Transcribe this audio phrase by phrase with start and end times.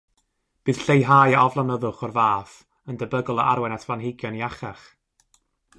[0.69, 2.57] Bydd lleihau aflonyddwch o'r fath
[2.93, 4.89] yn debygol o arwain at blanhigion iachach.